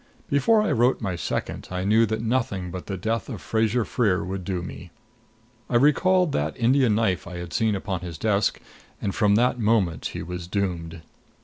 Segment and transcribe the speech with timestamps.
[0.31, 4.25] Before I wrote my second, I knew that nothing but the death of Fraser Freer
[4.25, 4.89] would do me.
[5.69, 8.59] I recalled that Indian knife I had seen upon his desk,
[8.99, 11.03] and from that moment he was doomed.